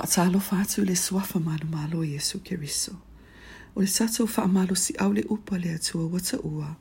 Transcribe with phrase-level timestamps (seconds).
[0.00, 2.96] Faatalofa atu le suafa malumalo i Yesu Keriso.
[3.76, 6.76] O le satou faamalo si au le upa le atua wata ua.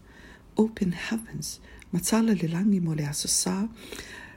[0.55, 1.59] Open heavens.
[1.91, 3.67] Matala le langi mo le aso sā.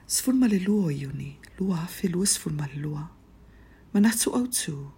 [0.08, 1.38] Sfulma le lua o iuni.
[1.60, 2.26] Lua afe lua
[2.74, 3.08] lua.
[3.94, 4.90] Manatu au tu.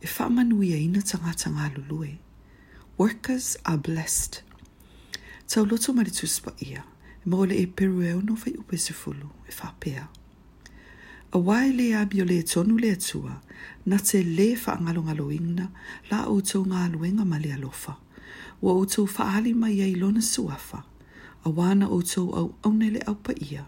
[0.00, 2.18] E faamanuia ina tangata ngā lulue.
[2.98, 4.42] Workers are blessed.
[5.48, 6.84] Tau loto maritus pa ia.
[7.26, 9.28] E mo le e peru e ono fai upe sefulu.
[9.48, 10.08] E faapea.
[11.34, 13.42] a wai le abi o le tonu le atua,
[13.86, 15.66] na te le wha ngalo ngalo ingna,
[16.10, 17.92] la o tau ngā luenga ma le alofa.
[18.62, 20.78] Wa o tau whaali mai ei lona suafa,
[21.44, 21.98] a wana o
[22.38, 23.66] au au le au pa ia,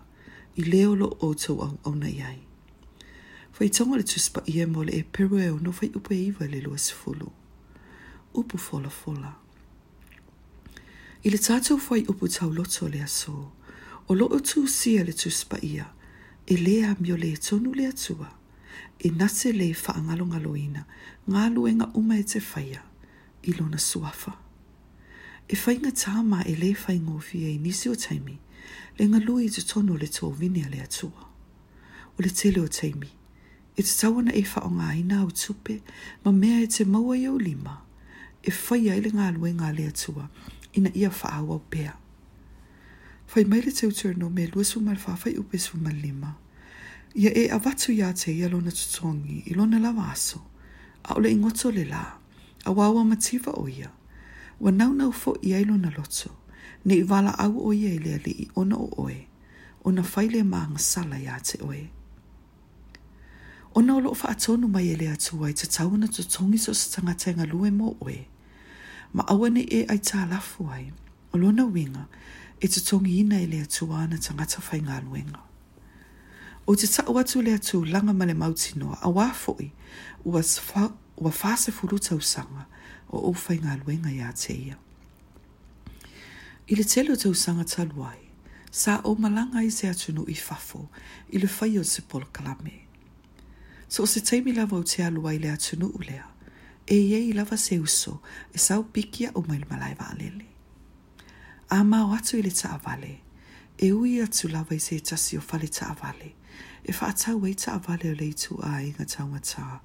[0.56, 2.38] i leolo o tau au au nei ai.
[3.58, 6.60] Whai tonga le tuspa ia mo le e peru e ono whai upa iwa le
[6.60, 7.32] lua sifulu.
[8.34, 9.32] Upu fola fola.
[11.26, 13.50] I le tātou whai upu tau loto le aso,
[14.08, 15.90] o lo o tū sia le tuspa ia,
[16.48, 18.28] e lea mi o le tonu le atua,
[19.04, 20.82] e nase le whaangalo ngaloina,
[21.30, 22.82] ngā luenga uma e te whaia,
[23.42, 24.32] i na suafa.
[25.48, 28.36] E whainga tāma e le whaingo fia i nisi o taimi,
[28.98, 31.26] le ngalui i te tonu le tō vinea le atua.
[32.18, 33.10] O le tele o taimi,
[33.76, 35.80] e te tawana e wha o ngā ina au tupe,
[36.24, 37.74] ma mea e te maua i lima,
[38.42, 40.28] e faya i le ngā nga le atua,
[40.78, 41.94] ina ia faa au au pea
[43.26, 46.34] fai mai re teo tūr no me lua su mai whawhai upe su mai lima.
[47.14, 50.40] Ia e a watu ia te ia lona tutongi i lona lawa aso,
[51.04, 52.12] a ole ingoto le la,
[52.64, 53.90] a wawa mativa o ia.
[54.60, 56.30] Wa nau nau fo i lona loto,
[56.84, 59.26] ne i wala au o ia i lea li i ona o oe,
[59.84, 61.88] ona faile maa ngasala ia te oe.
[63.74, 67.30] Ona o loo wha atonu mai e lea tuwai te tauna tutongi so sa tangata
[67.30, 68.28] inga mo oe,
[69.14, 70.92] ma awane e ai tā lafu ai,
[71.32, 72.06] o lona winga,
[72.60, 75.42] e te tongi ina i lea tuana ta ngata whai ngā luenga.
[76.66, 79.68] O te tau atu lea tu langa male mauti noa a wāfoi
[80.24, 80.40] ua,
[81.20, 82.64] ua whāse furu tau sanga
[83.12, 84.78] o o whai ngā luenga i a te ia.
[86.66, 88.16] I le telo tau sanga taluai,
[88.72, 90.88] sa o malanga i se atu no i whafo
[91.32, 92.72] i le whai o se polkalame.
[93.88, 96.24] So o se teimi lava o te aluai lea tunu ulea,
[96.88, 98.20] e iei lava se uso
[98.52, 100.08] e sau pikia o mail malai wa
[101.70, 103.18] a mau atu i le ta avale.
[103.78, 106.32] E ui atu lawa i se tasi o fale ta avale.
[106.84, 109.80] E wha atau e ta avale o le itu a e ngā taumata.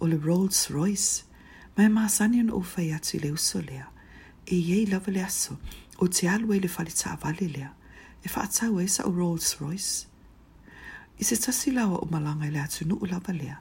[0.00, 1.24] O le Rolls Royce.
[1.76, 3.84] Mai ma sanion o fai atu i le uso lea.
[4.46, 5.56] E iei lawa le aso.
[6.00, 7.70] O te alu e le fale ta avale lea.
[8.24, 10.06] E wha atau e sa o Rolls Royce.
[11.18, 13.56] I se tasi lawa o malanga i le atu nu u lawa lea.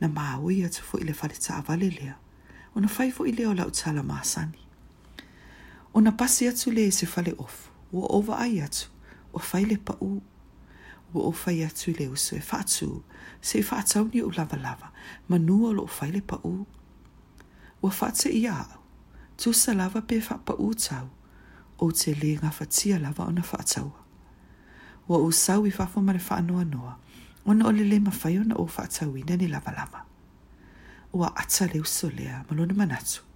[0.00, 2.14] Na maa ui atu fo i le fale ta avale lea.
[2.76, 4.64] O na fai fo i leo lau tala maa sanion.
[5.98, 7.68] Ona pasi atu le se fale of.
[7.92, 8.86] Wa ova ai atu.
[9.32, 10.22] Wa faile pa u.
[11.14, 13.02] Wa o fai atu le usu e fatu.
[13.40, 14.92] Se i fatau ni u lava lava.
[15.28, 16.66] Ma nua lo faile pa u.
[17.82, 18.78] Wa fatu i au.
[19.38, 21.08] Tu sa lava pe fa pa u tau.
[21.78, 23.90] O te le nga fatia lava ona fatau.
[25.08, 26.94] Wa u sau i fafo ma le fa anua noa.
[27.44, 30.00] Ona o le le ma fai ona o fatau i nani lava lava.
[31.18, 33.27] Wa ata le usu lea malone manatu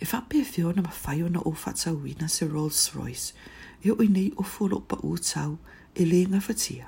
[0.00, 3.34] e whape e whio na ma whai o na o whata wina se Rolls Royce,
[3.82, 5.58] e o inei o fulo pa u tau
[5.94, 6.86] e le nga whatia.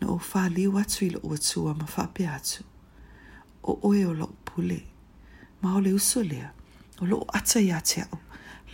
[0.00, 2.62] Na o wha liu atu i lo ua tua ma whape atu,
[3.64, 4.82] o oe o lo pule,
[5.62, 6.50] ma o le uso lea,
[7.00, 8.18] o lo ata i ate au,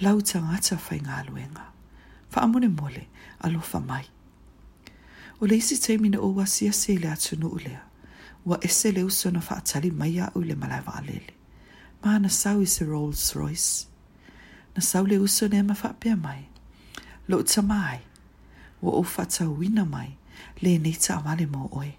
[0.00, 1.66] lau tang ata whai ngā luenga,
[2.34, 3.06] wha amone mole,
[3.40, 4.04] alo wha mai.
[5.40, 7.84] O le isi teimi na o wasi a se le atu nu ulea,
[8.44, 11.37] wa ese le uso na wha atali mai a ule malaiwa alele
[12.04, 13.86] ma na sau i se Rolls Royce.
[14.76, 16.48] Na sau le uso ne ma whapea mai.
[17.26, 17.98] Lo ta mai,
[18.82, 20.10] wa o whata wina mai,
[20.62, 21.92] le ne ta amale mo oi.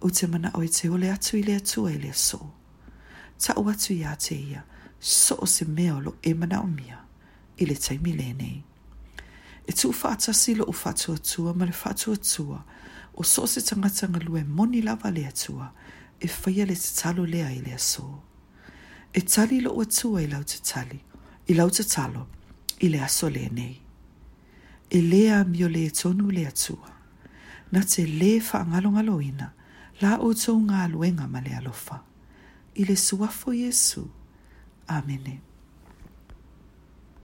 [0.00, 2.40] O te mana oi te ole atu i le atu e le so.
[3.42, 4.60] Ta o atu i a te ia,
[5.16, 6.98] so o se mea lo e mana o mia,
[7.60, 8.52] i le taimi le ne.
[9.68, 12.58] E tu whata si lo o whatu atua, ma le whatu atua,
[13.18, 15.66] o so se tangata ngalue moni lava le atua,
[16.20, 17.88] e whaia le te talo lea i le so.
[18.02, 18.20] so
[19.14, 20.98] e tali lo ua tua i lau te tali,
[21.50, 22.22] i lau te talo,
[22.84, 23.76] i le aso le nei.
[24.94, 25.68] E lea mi o
[26.00, 26.90] tonu le atua,
[27.72, 29.48] na te le fa ngalo ina,
[30.02, 31.96] la o tō ngā luenga ma le alofa.
[32.74, 34.02] I le suafo Jesu.
[34.88, 35.14] Amene.
[35.24, 35.53] Amen.